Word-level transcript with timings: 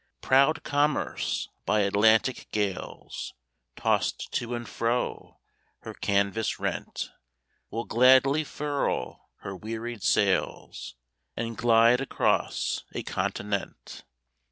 Proud 0.21 0.63
commerce, 0.63 1.47
by 1.63 1.81
Atlantic 1.81 2.47
gales 2.51 3.35
Tossed 3.75 4.31
to 4.33 4.55
and 4.55 4.67
fro, 4.67 5.39
her 5.81 5.93
canvas 5.93 6.59
rent 6.59 7.11
Will 7.69 7.85
gladly 7.85 8.43
furl 8.43 9.29
her 9.41 9.55
wearied 9.55 10.01
sails, 10.01 10.95
And 11.37 11.55
glide 11.55 12.01
across 12.01 12.83
a 12.95 13.03
continent. 13.03 14.03